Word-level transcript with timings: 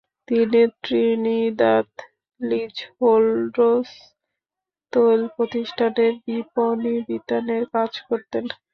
তিনি 0.27 0.61
Trinidad 0.79 1.89
leaseholds 2.41 3.89
তৈল 4.93 5.21
প্রতিষ্ঠানের 5.35 6.13
বিপণীবিতানে 6.25 7.57
কাজ 7.73 7.91
করতেন। 8.07 8.45